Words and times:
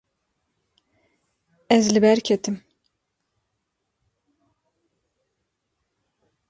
Ez 1.75 1.85
li 1.93 1.99
ber 2.03 2.19
ketim. 2.27 2.57